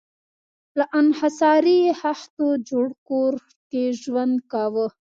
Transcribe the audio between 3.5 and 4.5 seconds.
کې ژوند